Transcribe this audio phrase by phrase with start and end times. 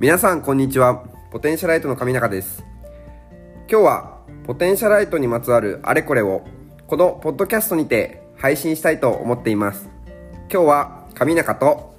[0.00, 1.04] 皆さんこんにちは。
[1.30, 2.64] ポテンシャライトの上中です。
[3.70, 6.42] 今日はポテンシャライトにまつわるあれこれを
[6.86, 9.90] このポッドキャストにて配信したいと思っています。
[10.50, 11.94] 今日は上中と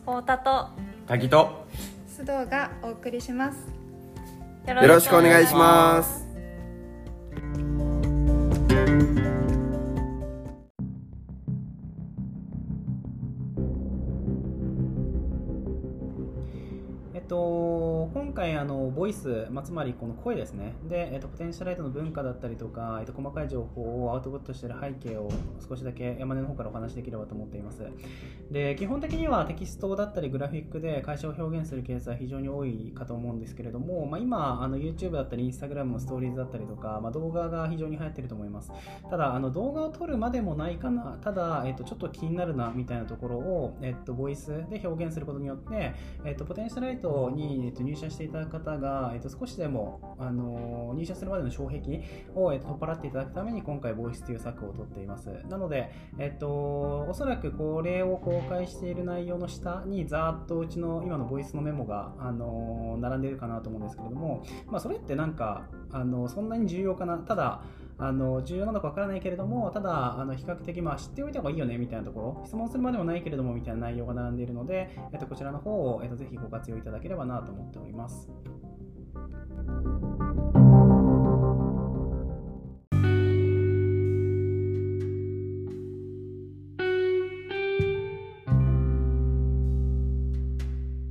[0.00, 0.68] 太田と
[1.06, 1.64] 滝と
[2.08, 3.58] 須藤がお送りします。
[4.66, 6.24] よよろしくお願いします
[17.24, 20.74] と今回あのボイス、まあ、つまりこの声ですね。
[20.88, 25.28] で、えっと、ポテンシャライトの文化だったりとか、えっと、細かい情報をアウトプットしている背景を
[25.66, 27.84] 少しだけ山根の方からお話しできればと思っています。
[28.50, 38.72] で基本的にはテキストだったりグラフィックで会社を表現するケースは非常に多いかと思うんですけれども、まあ、今あの YouTube だったり Instagram のストーリーズだったりとか、まあ、動画が非常に流行っていると思います。
[39.08, 52.02] ただあの動画を撮るまでもないかなただ、えっと、ちょっと気になるなみたいなところを、えっと、ボイスで表現することによって、えっと、ポテンシャライトに、えっと、入社していただく方が、えっと、少しでも、あの入社するまでの障壁
[52.34, 55.28] を、えっと、取っ払っていただくために今回ボイスという策を取っています。
[55.48, 67.18] なので、えっと、おそらくこれを公開している内容の下にざーっとうちの今のボイスのメモが、あの並んでいるかなと思うんですけれども、まあ、それってなんかあのそんなに重要かな。
[67.18, 67.62] ただ
[67.96, 78.30] あの重要なのかわからないけれども、ただあの比較的、まあ、知っておいた方がいいよねみたいなところ、質問するまでもないけれどもみたいな内容が並んでいるので、えっと、こちらの方を、えっと、ぜひご活用いただければなと思っております。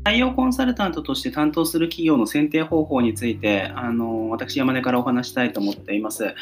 [0.05, 6.35] 採用コンサルタントとして担当する企業の選定方法について、あの私、山根からお話したいと思っています。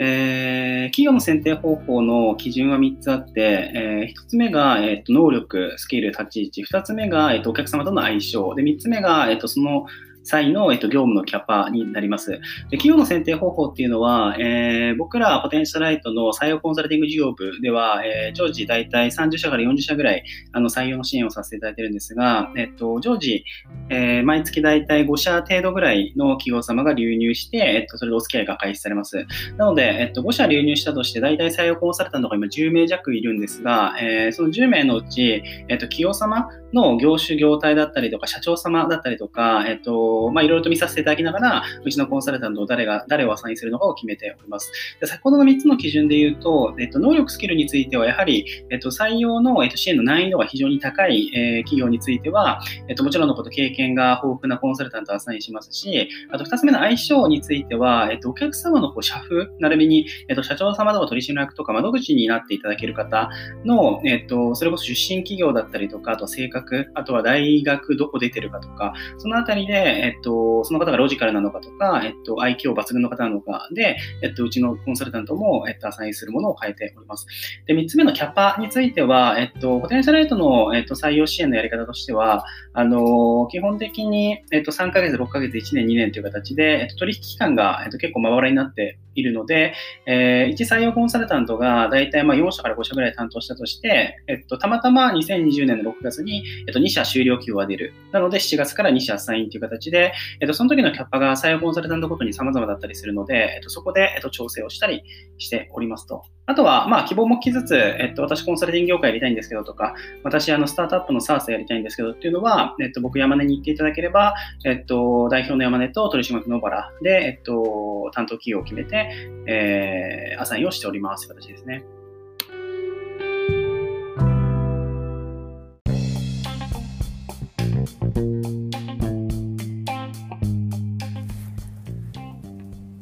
[0.00, 9.86] えー企業の選定方法の基準は3つあって、え1つ目が、えーと能力、スキル、立ち位置、2つ目が、えーとお客様との相性、で3つ目が、えーとその
[10.24, 12.30] 際の、えっと、業務のキャパになります。
[12.30, 12.38] で
[12.76, 23.44] 企業の選定方法っていうのは、えー僕らポテンシャルライトの採用コンサルティング事業部では、えー常時大体30社から40社ぐらいあの採用の支援をさせていただいてるんですが、えっと、常時、
[23.90, 29.26] えー毎月大体5社程度ぐらいの企業様が流入して、えっと、それでお付き合いが開始されます。
[29.56, 44.72] なので、えっと、5社流入したとして、大体採用コンサルタントが今10名弱いるんですが、えーその10名のうち、えっと、企業様の業種、業態だったりとか、社長様だったりとか、えっと、まあ、いろいろと見させていただきながら、うちのコンサルタントを誰が、誰をアサインするのかを決めております。
[45.00, 63.30] で先ほどの3つの基準で言うと、えっと、能力スキルについては、やはり、えっと、採用の、えっと、支援の難易度が非常に高い、えー企業については、えっと、もちろんのこと経験が豊富なコンサルタントをアサインしますし、あと2つ目の相性については、えっと、お客様のこう社風、なるべに、えっと、社長様とか取締役とか窓口になっていただける方
[63.64, 77.26] の、えっと、それこそ出身企業だったりとか、あと性格、あとは大学どこ出てるかとか、そのあたりで、えっと、その方がロジカルなのかとか、えっと、愛嬌抜群の方なのかで、えっと、うちのコンサルタントも、えっと、アサインするものを変えております。
[77.66, 89.74] で、3つ目のキャパについては、えっと、ポテンシャルライトの、えっと、採用支援のやり方としては、あの、基本的に、えっと、3ヶ月、6ヶ月、1年、2年という形で、えっと、取引期間が、えっと、結構まばらになっているので、
[90.06, 97.94] えー、一採用コンサルタントが大体まあ4社から5社ぐらい担当したとして、えっと、たまたま2020年の6月に、えっと、2社終了給が出る。
[98.12, 105.02] なので、7月から2社サインという形で、えっと、その時のキャッパが採用コンサルタントごとに様々だったりするので、えっと、そこで、えっと、調整をしたり
[105.38, 106.22] しておりますと。
[106.46, 114.34] あとは、まあ、希望も聞きつつ、えっと、私コンサルティング業界やりたいんですけどとか、私、あの、スタートアップの SARS やりたいんですけどっていうのは、えっと、僕、山根に行っていただければ、
[114.64, 119.07] えっと、代表の山根と取締役の小原で、えっと、担当企業を決めて、
[119.46, 121.84] えー、アサインをしておりますという形ですね。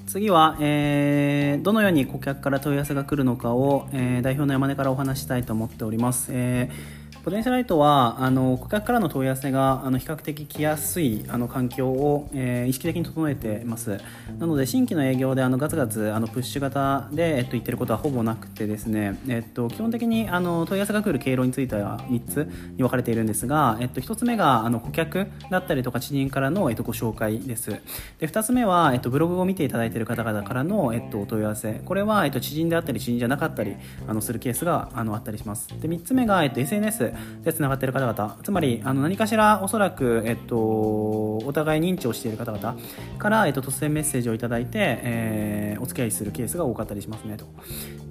[0.07, 6.29] 次は、えーどのように顧客から問い合わせが来るのかを、えー代表の山根からお話ししたいと思っております。
[6.33, 14.01] えーポテンシャライトはあの顧客からの問い合わせがあの比較的来やすいあの環境を、えー意識的に整えています。
[14.39, 27.71] なので新規の営業であのガツガツあのプッシュ型で、えっと、言ってることはほぼなくてですね、えっと、基本的にあの問い合わせが来る経路については3つに分かれているんですが、えっと、1つ目があの顧客だったりとか知人からの、えっと、ご紹介です。
[28.19, 31.75] で2つ目は、えっと、ブログを見ていただいている方々からの、えっと、お問い合わせ。
[31.85, 33.77] これは、えっと、知人であったり知人じゃなかったり
[34.09, 35.69] あのするケースがあのあったりします。
[35.81, 38.39] で3つ目が、えっと、SNS でつながってる方々。
[38.43, 42.77] つまりあの何かしらおそらく、えっと、お互い認知をしている方々
[43.19, 47.47] から、えっと、突然メッセージをいただいて、えー、お付き合いするケースが多かったりしますねと。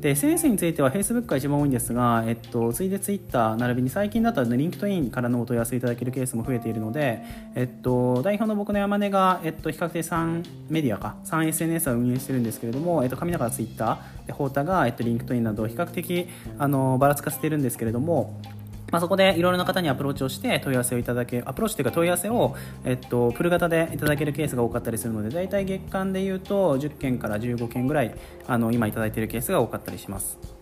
[0.02, 7.24] で SNS については Facebook が一番多いんですが、えっと、ついで Twitter 並びに最近だったら、ね、 LinkedIn からのお問い合わせいただけるケースも増えているので、
[7.56, 13.98] えっと、代表の僕の山根が、えっと、比較的3メディアか 3SNS は運営してるんですけれども、えっと、上中 Twitter
[14.28, 16.28] で太田が、えっと、 LinkedIn など比較的
[16.60, 18.40] あのばらつかせてるんですけれども
[18.92, 28.16] まあ、そこでいろいろな方にアプローチをして問い合わせをいただけアプローチというか問い合わせを、えっと、プル型でいただけるケースが多かったりするので大体月間でいうと10件から15件ぐらい
[28.48, 30.55] あの今いただいているケースが多かったりします。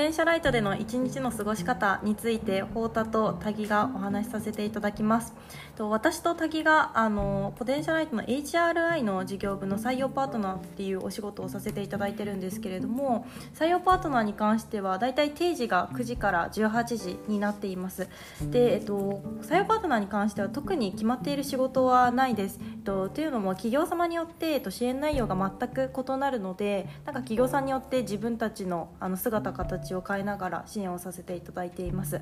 [0.00, 5.34] ポテンシャライトでの一日の過ごし方について太田とタギがお話しさせていただきます。
[5.76, 18.08] と私とタギがあのポテンシャライトの HRI の事業部の採用パートナーっていうお仕事をさせていただいてるんですけれども採用パートナーに関してはだいたい定時が9時から18時になっています。
[18.50, 32.20] で、えっと、採用パートナーに関しては特に決まっている仕事はないです、えっと、というのも企業様によって、えっと、支援内容が全く異なるのでなんか企業さんによって自分たちのあの姿形を変えながら支援をさせていただいています。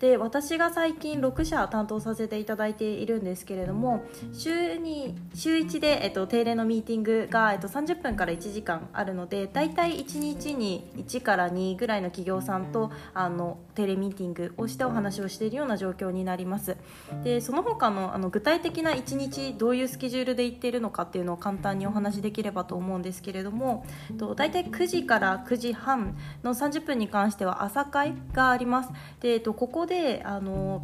[0.00, 16.76] で私が最近6社担当させていただいているんですけれども週に週1で、えっと、定例のミーティングが、えっと、30分から1時間あるので大体1日に1から2ぐらいの企業さんとあの定例ミーティングをしてお話をしているような状況になります。
[17.24, 23.84] でその他のあの具体的な1日どういうスケジュールで行っているのかっていうのを簡単にお話しできればと思うんですけれども、
[24.18, 28.90] と、大体9時から9時半の30分に関しては朝会があります。
[29.20, 30.82] で、えっと、ここであの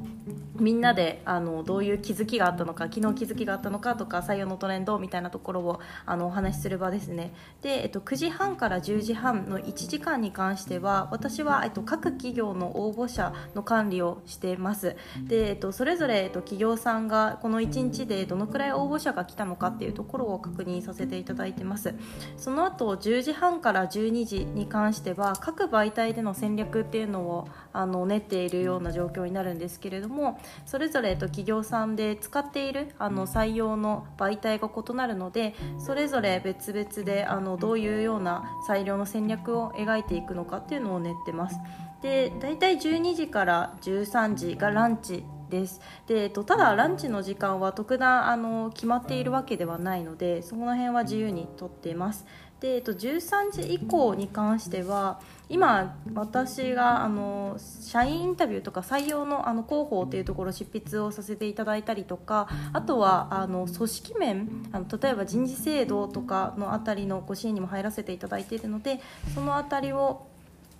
[0.56, 7.32] みんなであのどういう気づきがあったのか昨日気づきがあったのかとか採用のトレンドみたいなところをあのお話しする場ですね。
[7.62, 14.96] で、えっと、9時半から10時半の1時間に関しては私は、えっと、各企業の応募者の管理をしています。
[15.26, 21.94] で、えっと、それぞれ、えっと、企業さんがこの1日でどのくらい応募者が来たのかっていうところを確認させていただいてます。
[22.36, 41.58] その後10時半から12時に関しては各媒体での戦略っていうのをあの練っているような状況になるんですけれどもそれぞれと企業さんで使っているあの採用の媒体が異なるのでそれぞれ別々であのどういうような採用の戦略を描いていくのかっていうのを練ってます。
[42.02, 45.80] で大体12時から13時がランチです。
[46.06, 52.26] で、えっと、ただランチの時間は特段あの決まっているわけではないのでその辺は自由にとっています
[52.64, 55.20] で、えっと、13時以降に関しては
[55.50, 68.98] 今私があの社員インタビューとか採用のあの広報っていうところ執筆をさせていただいたりとかあとはあの組織面あの例えば人事制度とかのあたりのご支援にも入らせていただいているので
[69.34, 70.26] そのあたりを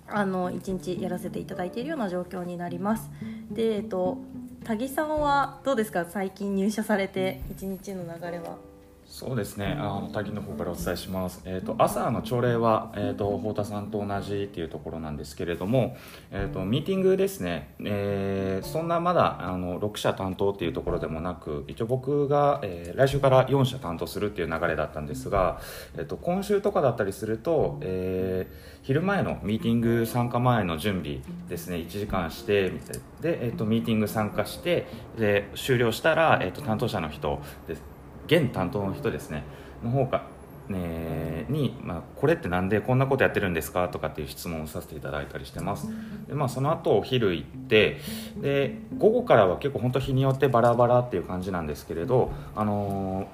[0.07, 3.11] あの1日やらせていただいているような状況になります。
[3.51, 4.17] で、えっと、
[4.63, 6.05] 多木さんはどうですか？
[6.05, 8.74] 最近入社されて1日の流れは。
[9.07, 9.77] そうですね。
[9.79, 15.95] あの滝の方からお伝えします、えーと、朝の朝礼は、えーと、太田さんと同じっていうところなんですけれども、
[16.31, 25.61] えーと、ミーティングですね、えー、そんなまだあの6社担当っていうところでもなく一応僕が、えー、来週から4社担当するっていう流れだったんですが、
[25.95, 31.77] えー、と今週とかだったりすると、えー、昼前のミーティング参加前の準備ですね。
[31.77, 32.69] 1時間して
[33.21, 34.87] で、えー、とミーティング参加して
[35.17, 37.94] で終了したら、えー、と担当者の人です
[38.25, 39.43] 現担当の人ですね。
[39.83, 40.23] の方か、
[40.69, 43.87] ね、に、まあ、これって何でこんなことやってるんですか？
[43.89, 45.87] とかっていう質問をさせていただいたりしてます。
[46.27, 47.97] で、まあ、その後お昼行って
[48.41, 53.25] で午後からは結構本当日によってバラバラっていう感じなんですけれどあのー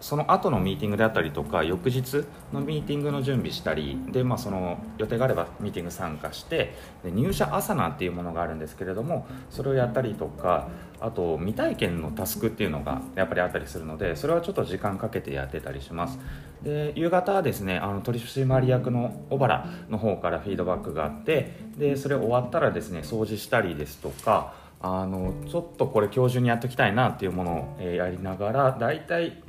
[0.00, 6.72] その後のミーティングであったりとか翌日のミーティングの準備したりで、まあ、その予定があればミーティング参加して
[7.04, 10.68] で入社朝なんていうものがあるんですけれどもそれをやったりとか
[11.00, 16.18] あと未体験のタスクっていうのがやっぱりあったりするのでそれはちょっと時間かけてやってたりします。
[16.62, 24.52] で夕方はですねあの取締役の小原の方からフィードバックがあってでそれ終わったらですね掃除したりですとか
[24.82, 29.42] あのちょっとこれ今日中にやっておきたいなっていうものを、え、やりながらだいたい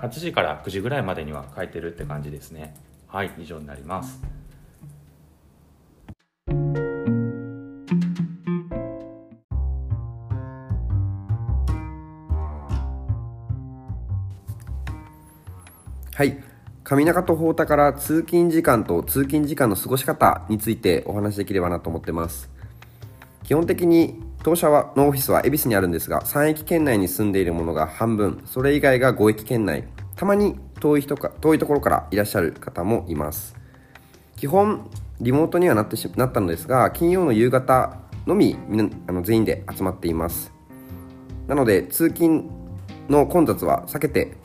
[0.00, 2.74] 8時から9時ぐらいまでには書いてるって感じですね。
[3.06, 4.41] はい以上になります。
[16.22, 16.40] はい。
[16.84, 22.48] 上中と太田から通勤時間と通勤時間の過ごし方についてお話しできればなと思ってます。
[23.42, 29.82] 基本的に当社はのオフィスは恵比寿にあるんですが3駅圏内に住んでいるものが半分それ以外が5駅圏内。
[30.14, 33.56] たまに遠い人か遠いところからいらっしゃる方もいます。
[34.36, 34.88] 基本
[35.20, 37.98] リモートにはなってしなったのですが金曜の夕方
[38.28, 38.56] のみ
[39.08, 40.52] あの全員で集まっています。
[41.48, 42.44] なので通勤
[43.08, 44.36] の混雑は避けて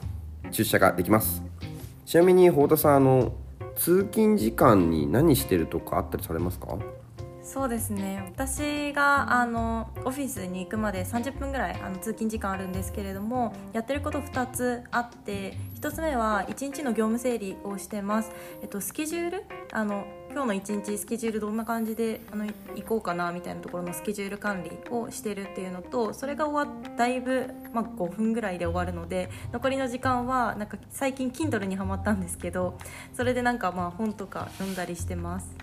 [0.50, 1.47] 出社ができます。
[2.08, 3.34] ちなみに太田さんあの
[3.76, 6.78] 通勤時間に何してるとかあったりされますか？
[7.48, 8.22] そうですね。
[8.28, 19.44] 私があのオフィスに行くまで30分ぐらいあの通勤時間あるんですけれどもやってること2つあって1つ目は1日の業務整理をしてます、えっと、スケジュール？
[19.72, 22.54] あの今日の1日スケジュールどんな感じであの行
[22.86, 32.78] こうかなみたいなところのスケジュール管理をしてるっていうのとそれが終わっだいぶ、まあ、5分ぐらいで終わるので残りの時間はなんか最近 Kindle にはまったんですけど
[33.14, 35.57] それでなんかまあ本とか読んだりしてます。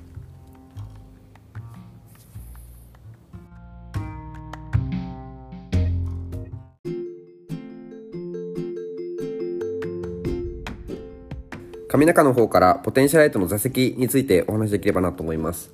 [11.95, 15.73] 上中の方からポテンシャライトの座席についてお話しできればなと思います。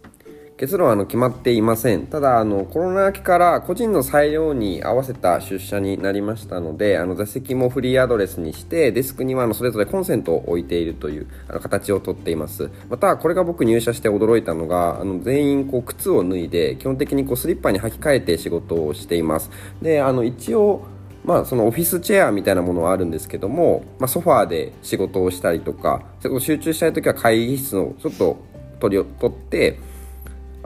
[0.58, 2.08] 結論はあの決まっていません。
[2.08, 12.68] ただあのコロナ明けから個人の裁量に合わせた出社になりましたのであの座席もフリーアドレスにしてデスクにはあのそれぞれコンセントを置いているというあの形をとっています。
[12.90, 19.50] またこれが僕入社して驚いたのがあの全員こう靴を脱いで基本的にこうスリッパに履き替えて仕事をしています。
[19.80, 20.82] であの一応
[21.24, 26.02] まあ、そのオフィスチェアみたいなものはあるんですけども、まあ、ソファーで仕事をしたりとか
[26.40, 28.42] 集中したい時は会議室のちょっと
[28.80, 29.78] 取り取って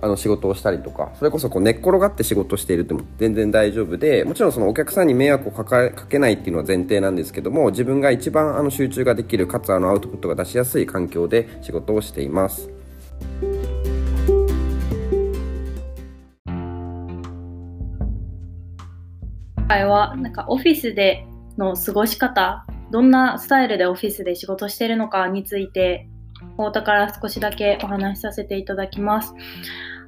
[0.00, 12.68] あの仕事をしたりとかそれこそこう寝っ転がって仕事しているっても全然大丈夫でもちろんそのお客さんに迷惑をかけないっていうのは前提なんですけども自分が一番あの集中ができるかつあのアウトプットが出しやすい環境で仕事をしています。
[19.66, 26.08] 回はなんかオフィスでの過ごし方どんなスタイルでオフィスで仕事してるのかについて
[26.52, 29.34] 太田から少しだけお話しさせていただきます。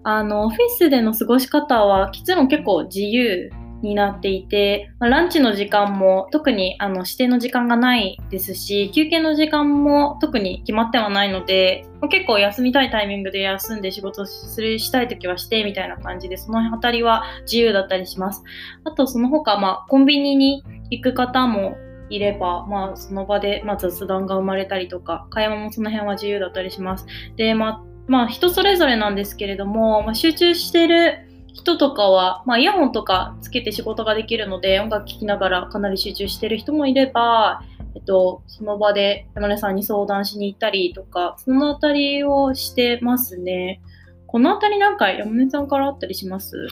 [0.05, 3.51] あのオフィスでの過ごし方は結論結構自由
[3.83, 18.43] になっていて、まあ、ランチの時間も特にあの指定の時間がないですし、休憩の時間も特に決まってはないので、結構休みたいタイミングで休んで仕事するしたい時はしてみたいな感じで、その辺りは自由だったりします。
[18.85, 21.77] あとその他、まあ、コンビニに行く方も
[22.09, 27.07] いれば、まあ、その場で、まあ、雑談が生まれたりとか、会話もその辺は自由だったりします。
[27.37, 31.26] で、まあ、まあ、人それぞれなんですけれども、まあ、集中してる
[31.57, 37.63] 人とかは、まあ、イヤホンとかつけて仕事ができるので音楽聴きながらかなり集中してる人もいれば、
[37.95, 43.81] えっと、その場で山根さんに相談しに行ったりとかその辺りをしてますね。
[44.27, 46.69] この辺りなんか山根さんからあったりします？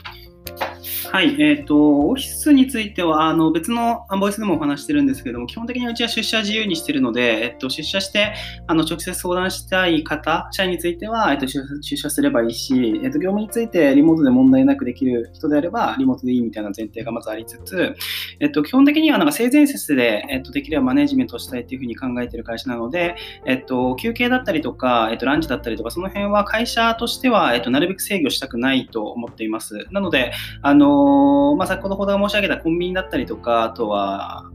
[1.11, 8.33] はい、えっ、ー、と、オフィスについては、あの、別のボイスでもお話してるんですけども、基本的にうちは出社自由にしてるので、えっと、出社して、
[8.67, 17.95] あの、直接相談したい方、社員については、えっと、出社すればいいし、えっと、業務についてリモートで問題なくできる人であれば、リモートでいいみたいな前提がまずありつつ、
[18.39, 29.87] えっと、基本的には、なんか性善説で、えっと、できればマネジメントしたいっていうふうに考えてる会社なので、えっと、休憩だったりとか、えっと、ランチだったりとか、その辺は会社としては、えっと、なるべく制御したくないと思っています。
[29.91, 34.49] なので、あののまあ、先ほど申し上げたコンビニだったりとか、あとは、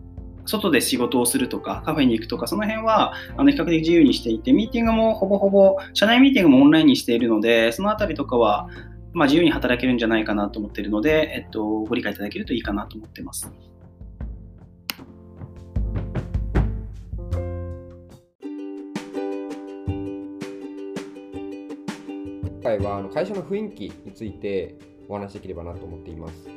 [0.46, 8.68] 外で仕事をするとか、カフェに行くとか、その辺はあの比較的自由にしていて、ミーティングもほぼほぼ、社内ミーティングもオンラインにしているので、そのあたりとかは、
[9.12, 13.52] まあ、自由に働けるんじゃないかなと思っているので、えっと、ご理解いただけるといいかなと思ってます。
[22.62, 24.76] 今回はあの会社の雰囲気について
[25.10, 26.48] お話しできればなと思っています。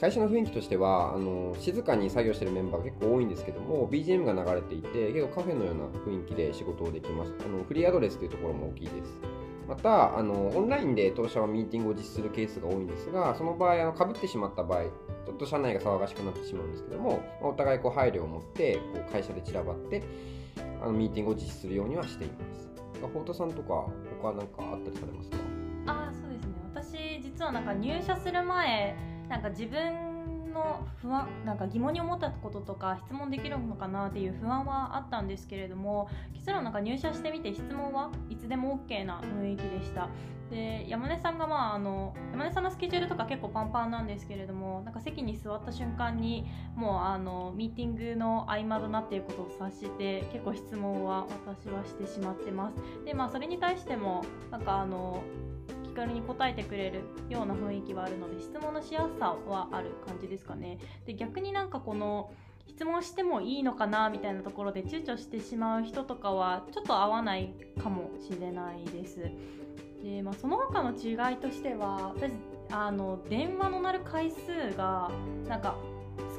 [0.00, 7.34] 会社の雰囲気としてはあの静かに作業してるメンバーが結構多いんですけども BGM が流れていて結構カフェのような雰囲気で仕事をできます。
[7.44, 9.20] あのフリーアドレスというところも大きいです。
[9.68, 20.02] またあのオンラインで当社はミーティングを実施するケースが多いんですがその場合あの被ってしまった場合ちょっと社内が騒がしくなってしまうんですけどもお互いこう配慮を持ってこう会社で散らばって
[20.82, 22.68] あのミーティングを実施するようにはしています。
[23.00, 23.86] 太田さんとか
[24.20, 25.36] 他何かあったりされますか？
[27.40, 28.94] 実はなんか入社する前
[29.30, 40.10] なんか自分の不安なんか疑問に思ったこととか質問できるのかなっていう不安はあったんですけれども結論なんか入社してみて質問はいつでも OK な雰囲気でした。
[40.50, 46.44] で山根さんがまああの山根さんのスケジュールとか結構パンパンなんですけれどもなんか席に座った瞬間に
[46.74, 52.76] もうあのミーティングの合間だなっていうことを察して結構質問は私はしてしまってます。
[53.06, 55.22] でまあそれに対してもなんかあの
[56.00, 60.78] 軽に答えてくれるような雰囲気はあるので質問のしやすさはある感じですかね。
[61.06, 62.32] で逆になんかこの
[62.66, 67.52] 質問してもいいのかなみたいなところで躊躇してしまう人とかはちょっと合わない
[67.82, 69.30] かもしれないです。
[70.02, 72.32] でまあ、その他の違いとしては私
[72.70, 75.10] あの電話の鳴る回数が
[75.46, 75.76] なんか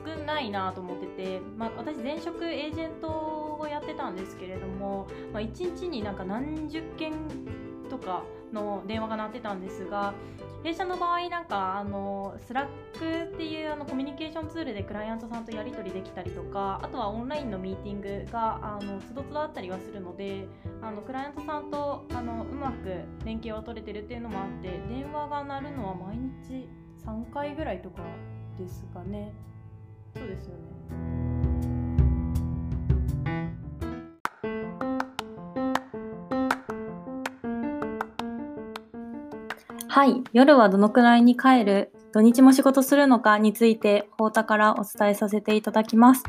[0.03, 7.13] 少ないなと思ってて、まあ、私前職エージェントをやってたんですけれども、まあ、1日になんか何十件
[7.87, 10.13] とかの電話が鳴ってたんですが
[10.63, 20.45] 弊社の場合なんかあの Slack っていうあのコミュニケーションツールでクライアントさんとやり取りできたりとかあとはオンラインのミーティングがあのつどつどあったりはするので
[20.81, 22.93] あのクライアントさんとあのうまく
[23.25, 26.67] 連携を取れてるっていうのもあって電話が鳴るのは毎日
[27.05, 28.03] 3回ぐらいとか
[28.59, 29.33] ですかね。
[30.15, 31.30] そうですよね。
[39.93, 41.91] はい、夜はどのくらいに帰る？
[42.13, 46.23] 土日も仕事するのかについて、太田からお伝えさせていただきます。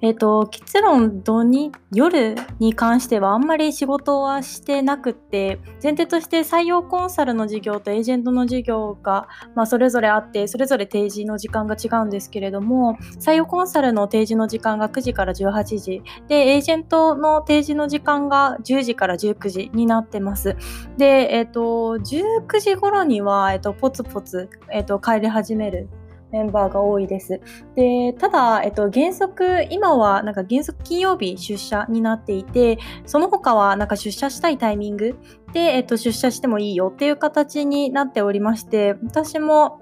[0.00, 20.56] えっ、ー、と、結論、土に、夜に関してはあんまり仕事はしてなくって、前提として採用コンサルの授業とエージェントの授業が、まあ、それぞれあって、それぞれ定時の時間が違うんですけれども、採用コンサルの定時の時間が9時から18時、で、エージェントの定時の時間が10時から19時になってます。
[20.96, 21.60] で、えっ、ー、と、
[21.98, 25.88] 19時頃には、えっ、ー、と、ポツポツ、えっ、と、帰り始める
[26.34, 27.40] メンバーが多いです。
[27.76, 35.14] で、ただ、えっと、原則、今はなんか原則金曜日出社になっていて、その他はなんか出社したいタイミング
[35.52, 39.80] で、えっと、出社してもいいよっていう形になっておりまして、私も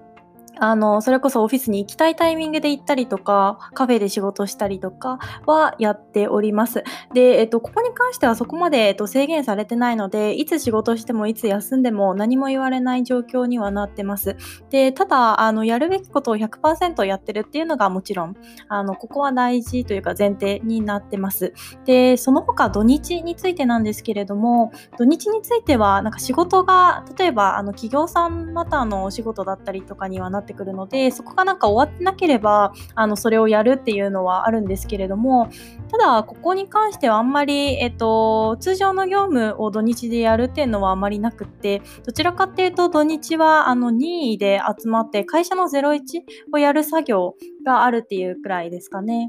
[0.59, 6.85] あの、それこそオフィスに行きたいタイミングで行ったりとか、カフェで仕事したりとかはやっております。
[7.15, 14.37] で、えっと、ここに関してはそこまで、えっと、制限されてないので、いつ仕事してもいつ休んでも何も言われない状況にはなってます。
[14.71, 18.37] で、ただ、あの、やるべきことを100%やってるっていうのがもちろん、
[18.69, 21.55] あの、ここは大事というか前提になってます。
[21.87, 35.49] で、その他土日についてなんですけれども、土日については、なんか仕事が、例えば、あの、企業さんまたのお仕事だったりとかにはなってくるのでそこがなんか終わってなければあのそれをやるっていうのはあるんですけれども
[35.91, 49.29] ただここに関してはあんまり、えっと、通常の業務を土日でやるっていうのはあまりなくってどちらかっていうと土日はあの任意で集まって会社の01をやる作業があるっていうくらいですかね。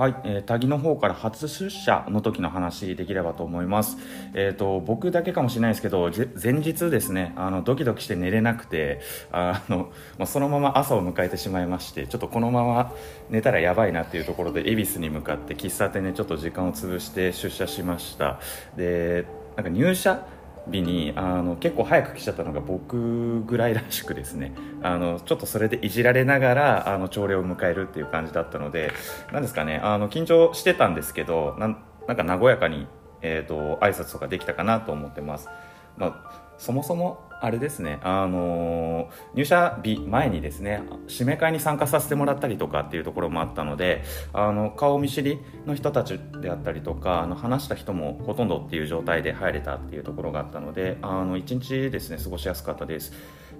[0.00, 3.98] はい、えー、タギの方から初出社の時の話できればと思います。
[4.32, 6.10] えっ、ー、と僕だけかもしれないですけど、
[6.42, 12.94] 前日ですね、あのドキドキして寝れなくて、あのまあ、そのまま朝を迎えてしまいまして、ちょっとこのまま
[13.28, 18.40] 寝たらやばいなっていうところで恵比寿に向かって喫茶店でちょっと時間を潰して出社しました。
[18.78, 20.24] で、なんか入社
[20.70, 28.92] 日にあの結構早く来ちゃったのが僕ぐらいらしくですねあのちょっとそれでいじられながらあの朝礼を迎えるっていう感じだったので
[29.32, 31.76] 何ですかねあの緊張してたんですけどなん
[32.16, 32.86] か和やかに、
[33.22, 35.48] えーと、挨拶とかできたかなと思ってます。
[35.96, 53.12] まあそもそもあれですね、あの入社日前にですね締め会に参加させてもらったりとかっていうところもあったのであの顔見知りの人たちであったりとかあの話した人もほとんどっていう状態で入れたっていうところがあったのであの1日ですね過ごしやすかったです。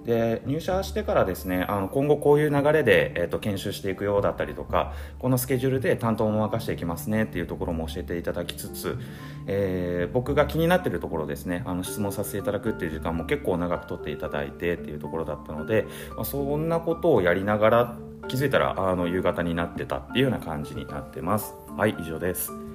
[0.05, 8.97] で入社してからですねあの今後こういう流れで、えーと、研修していくようだったりとかこのスケジュールで担当も任していきますねっていうところも教えていただきつつ、
[9.47, 15.85] えー、僕が気になっているところですねあの質問させていただくっていう時間も結構長く取っていただいてっていうところだったので、
[16.15, 21.53] まあ、そんなことをやりながら気づいたらあの夕方になってたっていうような感じになってます。
[21.77, 22.70] はい以上です。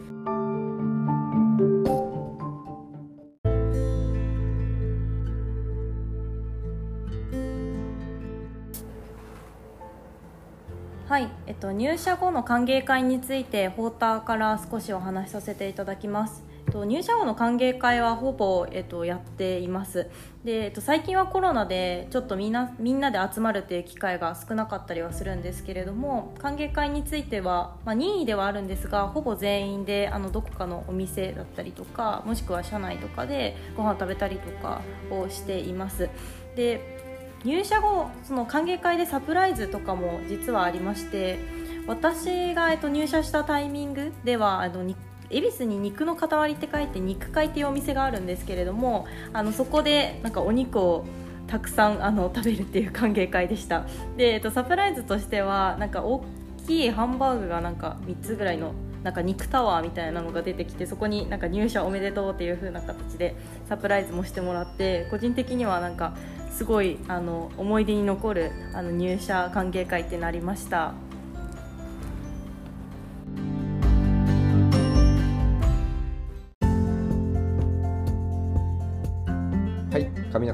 [11.77, 16.43] 入社後の歓迎会についてホーターから少しお話しさせていただきます。
[16.73, 20.09] 入社後の歓迎会はほぼ、えっと、やっています
[20.45, 36.11] で、えっと、最近はコロナでちょっとみんなみんなで集まるっていう機会が少なかったりはするんですけれども歓迎会については、まあ、任意ではあるんですがほぼ全員であのどこかのお店だったりとかもしくは社内とかでご飯食べたりとかをしています
[36.57, 36.97] で
[37.45, 41.39] 入社後その歓迎会でサプライズとかも実はありまして
[41.87, 44.83] 私が、えっと、入社したタイミングではあの
[45.31, 51.05] 恵比寿に肉の塊って書いて肉会っていうお店があるんですけれどもあのそこでなんかお肉を
[51.47, 56.25] たくさんあの食べるっていう歓迎会でしたで、えっと、サプライズとしてはなんか大
[56.67, 58.73] きいハンバーグがなんか3つぐらいの
[59.05, 63.37] なんか肉タワーみたいなのが出てきてそこになんか入社おめでとうっていう風な形で
[63.69, 66.17] サプライズもしてもらって個人的にはなんか
[66.51, 70.95] すごいあの思い出に残るあの入社歓迎会ってなりました。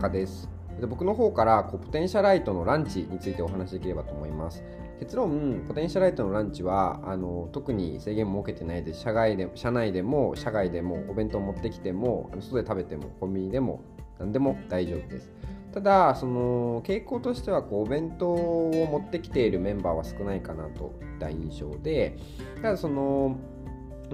[0.03, 0.49] 中です。
[0.81, 4.65] で僕の方からこうポテンシャライトのランチについてお話しできればと思います。
[4.99, 9.01] 結論、ポテンシャライトのランチはあの特に制限も設けてないです。
[9.01, 13.85] 社外で社内でも社外でもお弁当持ってきても外で食べてもコンビニでも
[14.19, 15.31] 何でも大丈夫です。
[15.73, 22.19] ただその傾向としてはこうお弁当を持ってきているメンバーは少ないかなといった印象で
[22.57, 23.39] ただその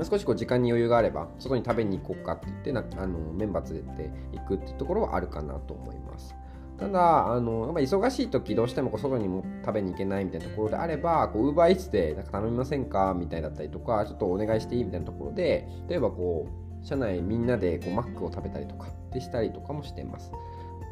[0.05, 6.35] 少しこう時間に余裕があれば外に食べに行こうかって言ってなあのメンバー連れて行くっていうところはあるかなと思います。
[6.79, 20.31] ただあのやっぱ忙しい時どうしてもこう外にも食べに行けないみたいなところであればこう Uber Eats でなんか頼みませんかみたいだったりとかちょっとお願いしていいみたいなところで例えばこう社内みんなでこうマックを食べたりとかでしたりとかもしてます。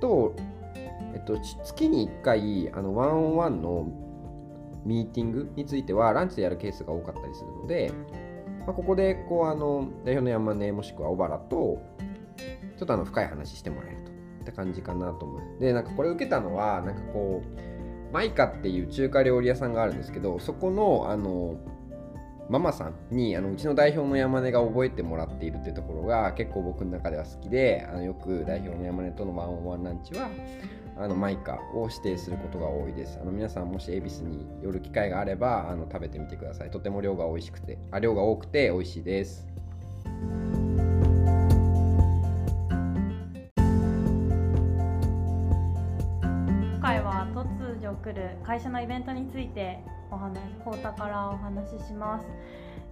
[0.01, 0.35] と、
[1.15, 3.87] えっと、月に1回あのワンオンワンの
[4.85, 7.93] ミーティングについてはランチでやるケースが多かったりするので、
[8.67, 11.83] まあ、ここでこうあの代表の山根もしくは小原と
[12.77, 14.17] ちょっとあの深い話してもらえると。
[14.41, 15.61] いった感じかなと思う。
[15.61, 21.57] でなんかこれ受けたのはなんかこうマイカっていう中華料理屋さんがあるんですけどそこのあの
[22.49, 30.29] ママさんにあのうちの代表の山根が覚えてもらっているっていうところが結構僕の中では好きであのよく代表の山根とのワンオンワンランチは
[30.99, 33.19] あのマイカを指定することが多いです。
[33.21, 36.71] あの皆さんもし恵比寿に寄る機会があればあの食べてみてください。
[36.71, 37.77] とても量が美味しくて。
[37.91, 39.47] あ量が多くて美味しいです。
[40.05, 40.15] 今
[46.81, 52.27] 回は突如来る会社のイベントについてお話太田からお話しします。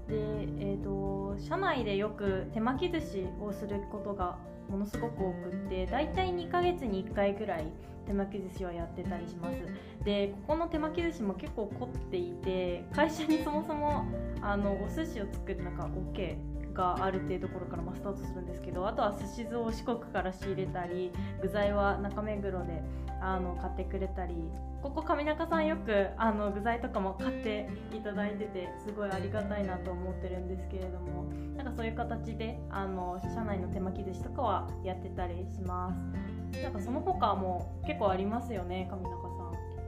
[0.08, 4.36] で、えー、と社内でよく手巻き寿司をすることが
[4.68, 7.66] ものすごく多くって大体2ヶ月に1回ぐらい
[8.06, 9.56] 手巻き寿司はやってたりします。
[10.04, 14.04] でここの手巻き寿司も結構凝っていて会社にそもそも
[14.42, 16.36] あのお寿司を作るなんか OK
[16.74, 22.82] があるっていうところからまスタートするんですけどあとは寿司酢を四国から仕入れたり具材は中目黒で
[23.20, 24.34] あの買ってくれたり
[24.82, 31.24] ここ上中さんよくあの具材とかも買っていただいててすごいありがたいなと思ってるんですけれども
[31.56, 36.34] なんかそういう形であの社内の手巻き寿司とかはやってたりします。
[36.62, 39.33] なんかその他も結構ありますよね上中さん。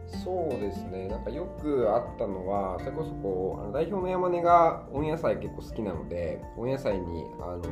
[0.07, 1.09] そうですね。
[1.09, 7.63] なんかよくあったのはそれこそこうあの代表の山根が温野菜結構好きなので温野菜にあの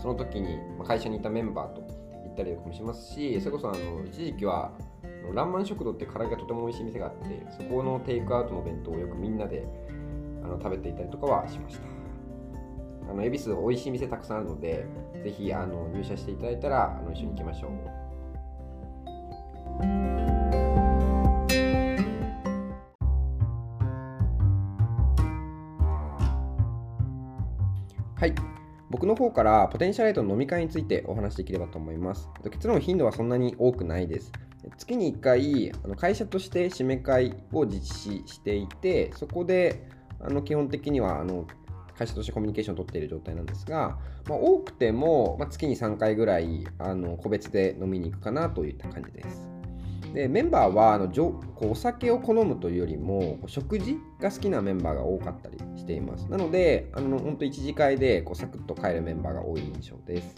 [0.00, 9.66] その時に会社にいたメンバーと行ったりとかもしますしそれこそあの一時期はあのランマン食堂って唐揚げがとても美味しい店があってそこのテイクアウトの弁当をよくみんなで
[10.44, 11.82] あの食べていたりとかはしました。
[13.08, 14.84] あの恵比寿美味しい店たくさんあるので
[15.22, 17.70] ぜひあの入社していただいたらあの一緒に行きましょう。
[28.18, 28.34] はい。
[28.88, 32.30] 僕の方からポテンシャルライトの飲み会についてお話しできればと思います。
[32.50, 34.32] 結論頻度はそんなに多くないです。
[34.78, 39.86] 月に1回あの会社として締め会を実施していてそこで
[40.18, 41.46] あの基本的にはあの
[41.98, 43.98] 会社としてコミュニケーションを取っている状態なんですが、
[44.28, 49.55] まあ、多くても、まあ、月に3回ぐらいあの個別で飲みに行くかなといった感じです。
[50.16, 56.24] でメンバーはあのじょこうお酒を好むというよりも食事が好きなメンバーが多かったりしています。
[56.30, 60.34] なのであの本当一次会でこうサクッと帰るメンバーが多い印象です。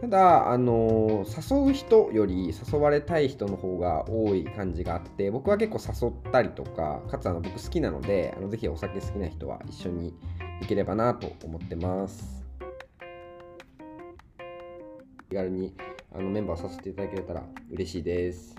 [0.00, 10.12] ただ、あの誘う人より誘われたい人の方が多い感じがあって僕は結構誘ったりとかかつあの僕好きなのであのぜひお酒好きな人は一緒に
[10.60, 12.42] 行ければなと思ってます。
[15.28, 15.72] 気軽に
[16.12, 18.56] あのメンバーさせていただけたら嬉しいです。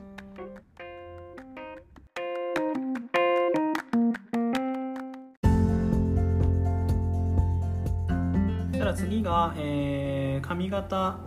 [8.71, 11.19] ただ次が、えー髪型化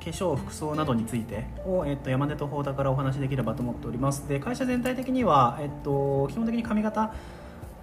[0.00, 4.28] 粧服装などについてを、えっと、山根と宝田からお話しできればと思っております。
[4.28, 7.12] で会社全体的には、えっと、基本的に髪型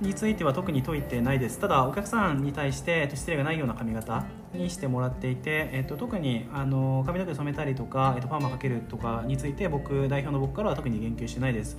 [0.02, 1.60] については特に解いてないです。
[1.60, 11.78] ただお客さんに対して、えっと、失礼がないような髪型にしてもらっていて、えっと、特にあの髪の毛染めたりとか、えっと、パーマかけるとかについて僕代表の僕からは特に言及してないです。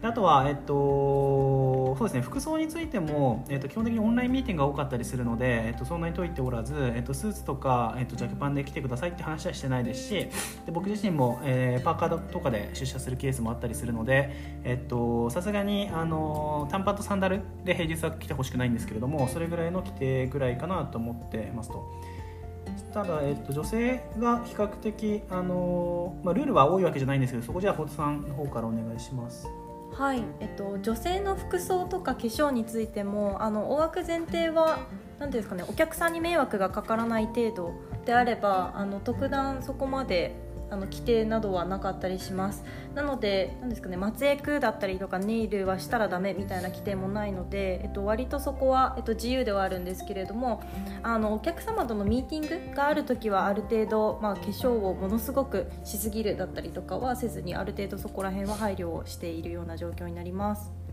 [0.00, 10.14] あとは、えっと、そうですね服装についても、えっと、基本的にオンラインミーティングが多かったりするので、えっと、そんなに解いておらず、えっと、スーツとか、えっと、ジャケパンで来てくださいって話はしてないですし
[10.66, 14.58] で僕自身も、えー、パーカーとかで出社するケースもあったりするので
[15.30, 21.84] さすがにあの短パンとサンダルで平日は来てほしくないんですけれどもそれぐらいの規定ぐらいかなと思ってますと。
[22.92, 29.46] ただ、えっと、女性が比較的、あのまあ、ルールは多いわけじゃないんですけどそこじゃあホットさんの方からお願いします。
[29.98, 34.86] はい、えっと、女性の服装とか化粧についてもあの大枠前提は
[35.18, 37.72] 何ですかねお客さんに迷惑がかからない程度
[38.04, 40.36] であればあの特段そこまで
[40.70, 50.62] あの規定などはなかったりしますなので何ですかね松江区だったりとかネイルはしたらダメみたいな規定もないので、えっと、割とそこは、えっと、自由ではあるんですけれども
[51.02, 60.87] あのお客様とのミーティングがある時はある程度、まあ、化粧をものすごくしすぎるだったりとかはせずにある程度そこら辺は配慮をしているような状況になります。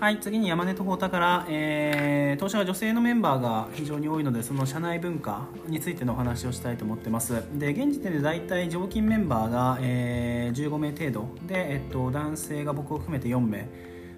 [0.00, 7.44] はい、次に山根と太田から、えー、当社は女性のメンバーが非常に多いのでその社内文化についてのお話をしたいと思ってます。
[7.58, 13.68] で現時点で大体常勤メンバーが、えー、15名程度で、えっと、男性が僕を含めて4名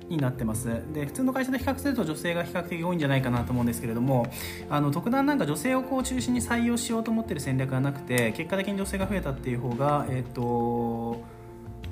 [0.09, 0.69] になってます。
[0.93, 4.33] で普通の会社と比較すると女性が比較的多いんじゃないかなと思うんですけれども
[4.71, 11.25] あの特段なんか女性をこう中心に採用しようと思ってる戦略がなくて結果的に女性が増えたっていう方がえっと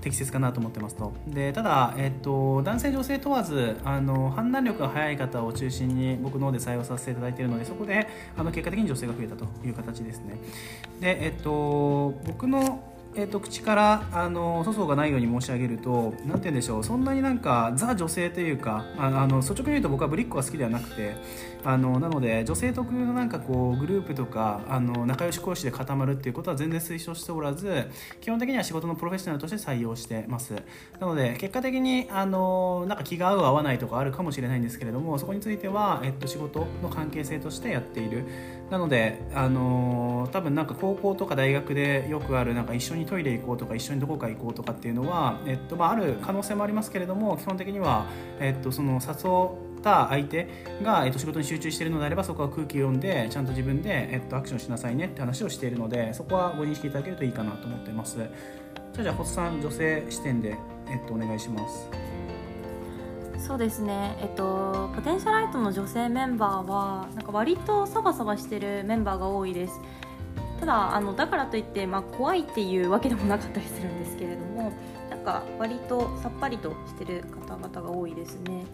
[0.01, 1.13] 適切かなと思ってますと。
[1.27, 10.39] でただ、えっと、男性女性問わずあの判断力が早い方を中心に僕の方で採用させていただいているのでそこであの結果的に女性が増えたという形ですね。
[11.01, 12.85] で、えっと、僕の
[13.17, 16.85] えーと、口からあの粗相がないように申し上げると何て言うんでしょう。
[16.85, 21.17] そんなになんかザ女性というかああの率直に言うと僕はぶりっ子が好きではなくて
[21.65, 27.89] あのなので女性特有のなんかこうグループとかあの仲良し講師で固まるっていうことは全然推奨しておらず
[28.21, 30.55] 基本的には仕事のプロフェッショナルとして採用してます。
[30.99, 38.25] なので結果的にあのなんか気が合う合わないとかあるかもしれないんですけれどもそこについては、えっと、仕事の関係性としてやっている。
[38.71, 48.07] なのであの多分なんか高校とか大学でよくあるなんか一緒にトイレ行こうとか一緒にどこか行こうとかっていうのは、えっとまあ、ある可能性もありますけれども基本的には、
[48.39, 50.47] えっと、その誘った相手
[50.83, 58.19] が、えっと、仕事に集中しているのであればそこは空気を読んでちゃんと自分で、えっと、アクションしなさいねって話をしているのでそこはご認識いただけるといいかなと思っています。
[58.19, 58.27] じゃ
[59.01, 60.57] あじゃあホさん女性視点で、
[60.89, 61.89] えっと、お願いします。
[63.39, 69.81] そうですね、えっと、ポテンシャライトの女性メンバーはなんか割とサバサバしてるメンバーが多いです。
[70.61, 74.73] ただあのだからといって、まあ、怖いっていうわけでもなかったりするんですけれども
[75.21, 78.65] か割とさっぱりとしてる方々が多いですね。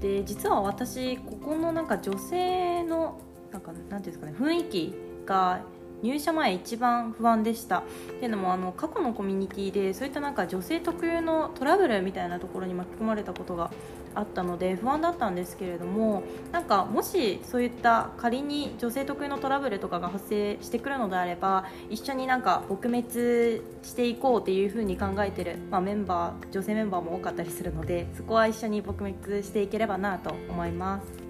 [0.00, 3.20] で実は私ここのなんか女性の
[3.52, 5.62] なんかなんていうんですかね雰囲気が
[6.02, 7.78] 入社前一番不安でした。
[7.78, 7.82] っ
[8.18, 13.70] ていうのもあの過去のコミュニティでそういったなんか女性特有のトラブルみたいなところに巻き込まれたことが
[14.14, 16.22] あったので不安だったんですけれども
[16.52, 31.23] なんかもしそういった仮に女性特有のトラブルとかが発生してくるのであれば一緒になんか撲滅していこうっていうふうに考えてる、まあ、メンバー女性メンバーも多かったりするのでそこは一緒に撲滅していければなと思います。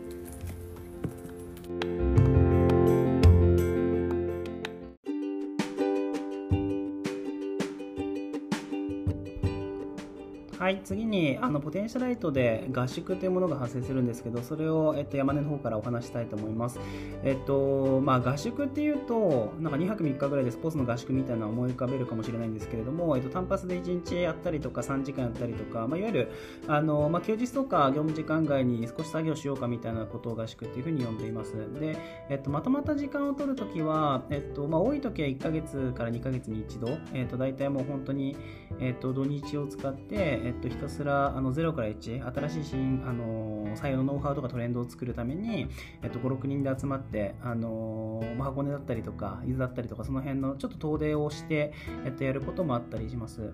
[10.64, 16.80] はい、次にあのポテンシャライトで合宿というものが発生するんですけど、それを、えっと、山根の方からお話したいと思います。
[17.22, 26.32] えっとまあ、合宿っていうと、なんか2泊3日ぐらいでスポーツの合宿みたいなのを思い浮かべるかもしれないんですけれども、えっと、単発で1日やったりとか、3時間やったりとか、まあ、いわゆる
[26.66, 31.52] あの、まあ、休日とか業務時間外に少し作業しようかみたいなことを合宿っていうふうに呼んでいます。
[31.78, 31.98] で、
[32.30, 38.34] えっと、まとまった時間を取るときは、えっとまあ、多いときは1ヶ月から2ヶ月に一度、えっと、大体もう本当に、
[38.80, 45.68] えっと、土日を使って、えっっと、ひたすらあの0から1、新しい新あの採用のノウハウとかトレンドを作るために、
[46.02, 51.72] えっと、5、6人で集まって、あの、箱根だったりとか、伊豆だったりとか、その辺のちょっと遠出をして、
[52.04, 53.52] えっと、やることもあったりします。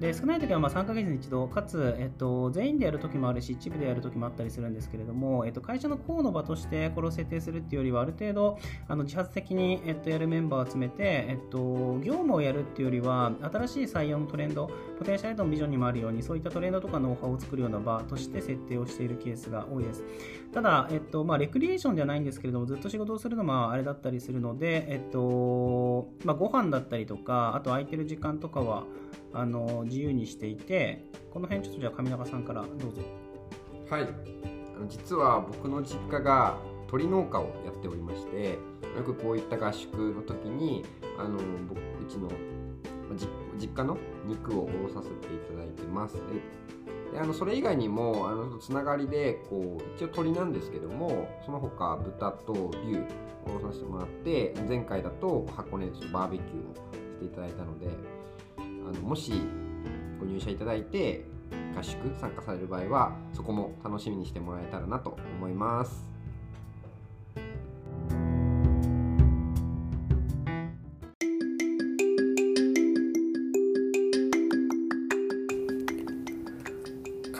[0.00, 20.04] で、少ない時はまあ3ヶ月に一度、かつ、えっと、全員でやる時もあるし、一部でやる時もあったりするんですけれども、えっと、会社の項の場としてこれを設定するっていうよりは、ある程度、あの自発的に、えっと、やるメンバーを集めて、えっと、業務をやるっていうよりは、新しい採用のトレンド、ポテンシャルのビジョンにもあるように、そういったトレンドとかノウハウを作るような場として設定をしているケースが多いです。
[20.52, 28.84] ただ、えっと、まあ、レクリエーションじゃないんですけれども、ずっと仕事をするのもあれだったりするので、えっと、まあ、ご飯だったりとか、あと空いてる時間とかは、
[29.32, 33.02] あの、自由にしていて、この辺ちょっとじゃあ上中さんからどうぞ。
[33.88, 34.42] はい。
[34.88, 38.58] 実は僕の実家が鳥農家をやっておりまして
[38.96, 40.84] よくこういった合宿の時に
[41.18, 42.28] あの僕うちの
[43.60, 46.16] 実家の肉を卸させていただいてます。
[47.12, 52.96] であのそれ以外にもあのつながりでこう一応鳥なんですけどもその他豚と牛
[53.54, 56.80] をさせてもらって前回だと箱根でバーベキューをし
[57.18, 57.88] ていただいたので
[58.58, 59.32] あのもし
[60.18, 61.26] ご入社いただいて
[61.76, 66.11] 合宿参加される場合はそこも楽しみにしてもらえたらなと思います。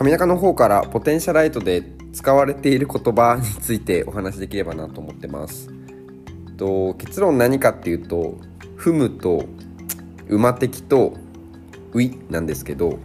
[0.03, 5.69] 上中の方からポテンシャライトで使われている言葉についてお話しできればなと思ってます。
[6.57, 9.45] と結論何かっていうと「ふむ」と
[10.27, 11.13] 「馬的」と
[11.93, 12.99] 「うい」なんですけど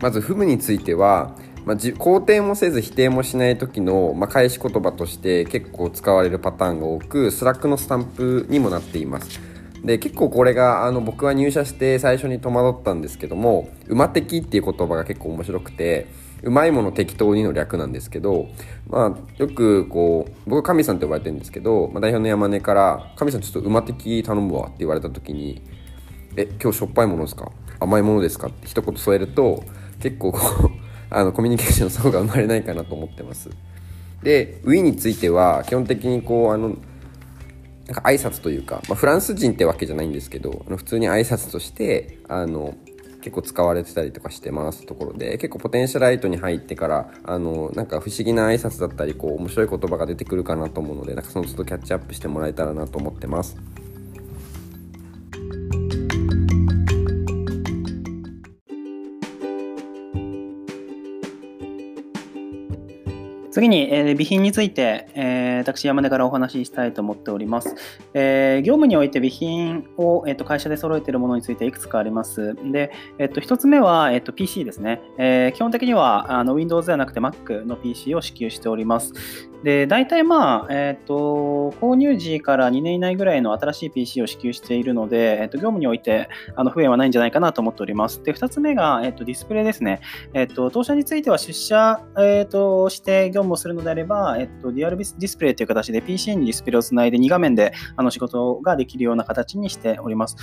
[0.00, 9.55] まず「ふむ」については、まあ、肯定もせず否定もしない時の、まあ、返し言葉として結構使われるパターンが多く Slack のスタンプにもなっています。
[9.84, 16.06] で結構これがあの僕は入社して最初に戸惑ったんですけども「馬的」っていう言葉が結構面白くて
[16.42, 18.48] うまいもの適当にの略なんですけど、
[18.88, 25.62] まあ、よくこう僕神さんって呼ばれてるんですけど、まあ、代表の山根から「神さんちょっと馬的頼むわ」って言われた時に
[26.36, 27.50] 「え今日しょっぱいものですか？
[27.78, 29.62] 甘いものですか?」って一言添えると
[30.00, 30.70] 結構こう
[31.10, 33.50] あのコミュニケーションの層が生まれないかなと思ってます。
[34.22, 36.76] で、ウィについては基本的にこうあの
[37.86, 42.74] なんか挨拶というか、まあ、フランス人ってわけじゃないんですけどあの普通に挨拶としてあの
[43.20, 53.56] 結構使われてたりとかしてますところで結構ポテンシャライトに入ってからあのなんか不思議な挨拶だったりこう面白い言葉が出てくるかなと思うのでなんかその都度キャッチアップしてもらえたらなと思ってます。
[63.56, 67.74] 次に、えー、備品について、えー、私、山根からお話ししたいと思っております。
[68.14, 72.54] えー、業務において備品を、えーと、会社で揃えているものについていくつかあります。
[72.72, 75.02] で、えーと、1つ目は、えーと、PC ですね。
[75.18, 79.12] えー、基本的にはあの Windows ではなくて Mac の PC を支給しております。
[79.62, 88.22] で、大体まあ、えっ、ー、と、購入時から2年以内ぐらいの新しい PC を支給しているので、えっ、ー、と、業務においてあの不便はないんじゃないかなと思っております。
[88.22, 90.00] で、2つ目が、えっ、ー、と、ディスプレイですね。
[90.34, 100.36] えっ、と、当社については出社、えっ、と、して業務をするのであれば、えっ、と、デュアルディスプレイという形で PC にディスプレイをつないで2画面であの仕事ができるような形にしております。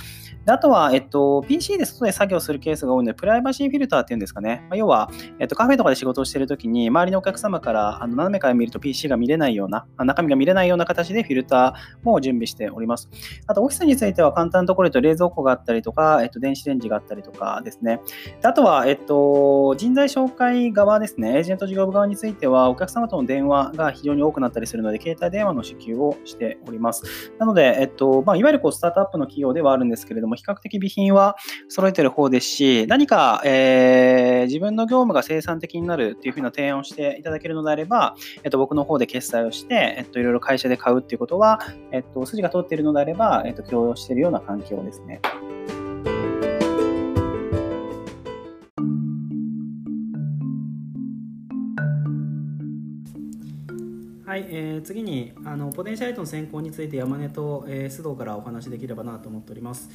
[0.44, 4.64] であとは、えっと、PC で外で作業するケースが多いので、プライバシーフィルターっていうんですかね。
[4.68, 13.08] まあ、要は、えっと、カフェとかで仕事をしているときに、周りのお客様からあの斜めから見ると PC が見れないような、中身が見れないような形でフィルターも準備しております。
[13.46, 18.00] あと、オフィスについては簡単なところで冷蔵庫があったりとか、えっと、電子レンジがあったりとかですね。
[18.40, 27.32] であとは、えっと、人材紹介側ですね、エージェント事業部側については、お客様との電話が非常に多くなったりするので、で携帯電話の支給をしております。
[27.38, 31.36] なので、えっと、まあ、いわゆるこうスタートアップの企業ではあるんですけれども、比較的備品は
[31.68, 41.60] 揃えてる方ですし、何か、えー、自分の業務が生産的になるっていうふうな提案をしていただけるのであれば、えっと、僕の方で決済をして、えっと、いろいろ会社で買うっていうことは、
[41.92, 45.20] えっと、筋が通っているのであれば、えっと、共用しているような環境ですね。
[54.34, 59.88] はい、えー、次にあのポテンシャルイトの選考について山根と、えー、須藤からお話しできればなと思っております。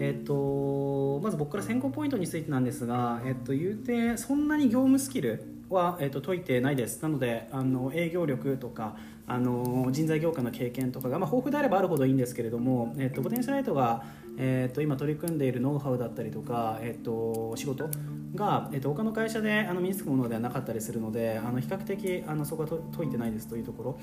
[0.00, 7.00] えっ、とまず僕から選考ポイントについてなんですが、えっ、と言うてそんなに業務スキルは、えっと解いてないです。
[7.04, 8.96] なのであの営業力とか
[9.28, 14.02] あの人材業界の経験とかが、まあ、豊富であればあるほどいいんですけれども、えっと、ポテンシャルライトが、
[14.36, 17.88] えっと、今取り組んでいるノウハウだったりとか、えっと、仕事
[18.34, 23.98] が、えっと、他の会社であの身につくものではなかったりするのであの比較的あのそこは解いてないですというところ。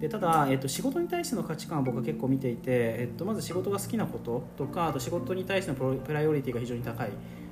[0.00, 7.10] でただ、えっと、仕事に対しての価値観は僕は結構見ていて、えっと、まず仕事が好きなこととかあと仕事に対してのプライオリティが非常に高い。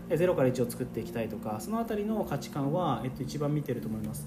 [0.08, 4.26] 0から1を作っていきたいとかその辺りの価値観は、えっと、一番見てると思います。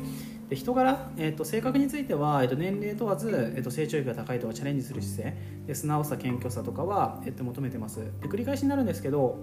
[0.50, 5.38] で人柄、えっと、性格については、えっと、年齢問わず、えっと、成長力が高いとかチャレンジする姿勢。
[5.68, 8.00] で素直さ謙虚さとかは、えっと、求めてます。
[8.22, 9.38] で繰り返しになるんですけど、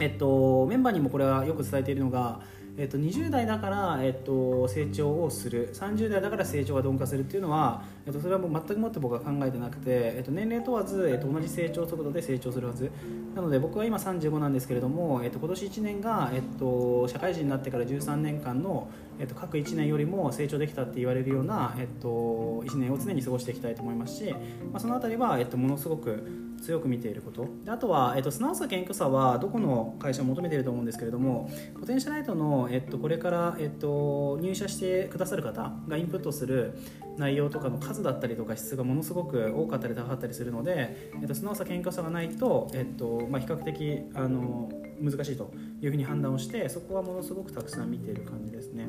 [0.00, 2.40] えっと、メンバーにもこれはよく伝えているのが
[2.78, 5.70] えっと、20代だから、えっと、成長をする。
[5.74, 12.90] 30代だから成長が鈍化するっていうのは、えっと、それはもう全くもって僕は考えてなくて、えっと、年齢問わず、えっと、同じ成長速度で成長するはず。
[13.34, 18.88] なので僕は今35なんですけれども、えっと、今年1年が、えっと、社会人になってから13年間の
[19.22, 24.38] えっと、各1年よりも成長できたって言われるような、えっと、1年を常に過ごしていきたいと思いますし、ま
[24.74, 27.46] あ、その辺りは、えっと、ものすごく強く見ていること。
[27.64, 36.76] であとは、えっと、素直さ謙虚さはどこの会社も求めていると思うんですけれどもポテンシャライトの、えっと、これから、えっと、入社してくださる方がインプットする
[37.16, 44.68] 内容とかの数だったりとか質がものすごく多かったり高かったりするので、えっと、素直さ謙虚さがないと、えっとまあ、比較的あの
[45.00, 45.52] 難しいと。
[45.82, 48.88] いうふうに判断をしてそこはものすごくたくさん見ている感じですね。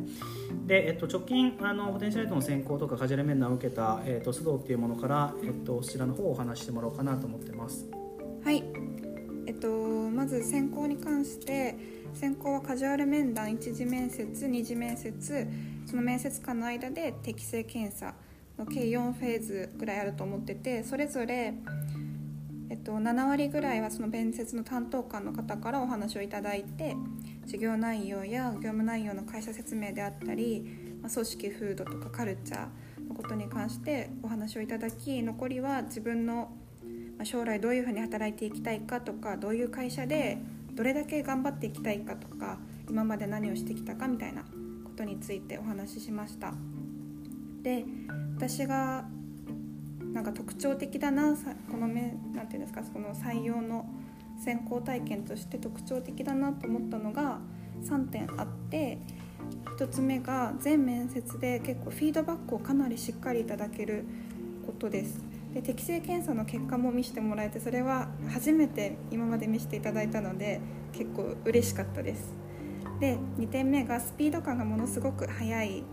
[0.68, 7.88] で、えっと、直近あのポテンシャライトの選考とかカジュアル面談を受けた、えっと、須藤っていうものから、えっと、そちらの方をお話してもらおうかなと思ってます。
[8.44, 8.64] はい。
[9.46, 11.76] えっとまず選考に関して
[12.14, 15.48] 選考はカジュアル面談1次面接2次面接
[15.86, 18.14] その面接官の間で適正検査
[18.58, 21.54] の計4フェーズぐらいあると思っててそれぞれ
[22.70, 26.96] えっと、7割ぐらいはその面接の担当官の方からお話をいただいて
[27.42, 30.66] 授業内容や業務内容の会社説明であったり、
[31.02, 36.52] まあ、組織風土とかカルチャーのことに関してお話をいただき残りは自分の
[37.24, 40.38] 将来どういうふうに働いていきたいかとかどういう会社で
[40.74, 42.58] どれだけ頑張っていきたいかとか
[42.90, 44.48] 今まで何をしてきたかみたいなこ
[44.96, 46.54] とについてお話ししました。
[47.62, 47.86] で
[48.36, 49.06] 私が
[50.14, 51.36] なんか特徴的だな
[51.70, 53.86] このめなんていうんですかその採用の
[54.44, 57.40] 選考体験として特徴的だなと思ったのが
[57.84, 59.00] 3点あって
[59.78, 64.06] 1つ目が全面接で結構フィードバックをかなりしっかりいただける
[64.66, 65.20] ことです。
[65.54, 70.62] で適正検査の結果も見せてもらえてそれは初めて今まで見せていただいたので
[70.94, 72.34] 結構嬉しかったです。
[73.00, 75.84] で2点目がスピード感がものすごく速い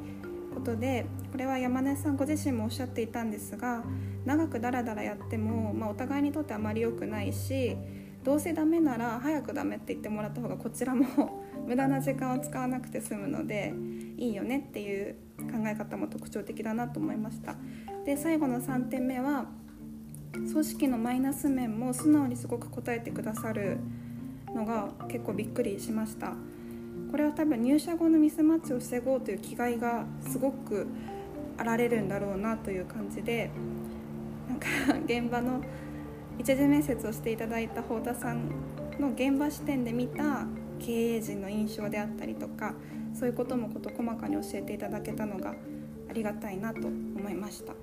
[0.50, 3.82] ことでこれは山根さんご自身もおっしゃっていたんですが
[4.24, 7.76] 長くダラダラやっても、まあ、お互いにとってあまり良くないし
[8.24, 13.72] どうせダメなら早くダメって言ってもらった方がこちらも 無駄な時間を使わなくて済むので
[14.18, 17.56] いいよねっていう考え方も特徴的だなと思いました。
[18.04, 19.46] で最後の3点目は
[20.32, 23.78] 組織のマイナス面も素直にすごく答えてくださる
[24.54, 26.34] のが結構びっくりしました。
[27.10, 30.86] これは多分入社後のミスマッチを防ごうという気概がすごく
[31.58, 33.50] あられるんだろうなという感じで
[34.48, 34.66] なんか
[35.04, 35.60] 現場の
[36.38, 38.48] 一次面接をしていただいた太田さん
[38.98, 40.46] の現場視点で見た
[40.78, 42.74] 経営陣の印象であったりとか
[43.12, 45.54] そういうことも事細かに教えていただけたのが
[46.08, 47.74] ありがたいなと思いました。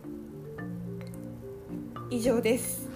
[2.10, 2.88] 以上です。